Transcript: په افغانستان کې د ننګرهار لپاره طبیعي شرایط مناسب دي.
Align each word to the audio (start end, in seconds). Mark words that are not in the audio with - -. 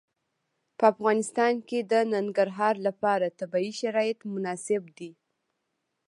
په 0.77 0.83
افغانستان 0.93 1.53
کې 1.67 1.79
د 1.91 1.93
ننګرهار 2.13 2.75
لپاره 2.87 3.35
طبیعي 3.39 3.71
شرایط 3.81 4.19
مناسب 4.33 4.83
دي. 4.97 5.11